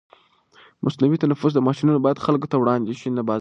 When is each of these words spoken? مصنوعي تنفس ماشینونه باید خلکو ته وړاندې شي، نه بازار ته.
مصنوعي 0.83 1.17
تنفس 1.23 1.53
ماشینونه 1.67 1.99
باید 2.05 2.23
خلکو 2.25 2.49
ته 2.51 2.55
وړاندې 2.57 2.91
شي، 2.99 3.09
نه 3.09 3.21
بازار 3.21 3.25
ته. 3.25 3.29